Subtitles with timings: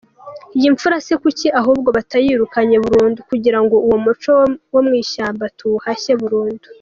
[0.57, 4.33] Iyi mfura se kuki ahubwo batayirukanye burundu kugirango uwo muco
[4.73, 6.67] womwishyamba tuwuhashye burundu?.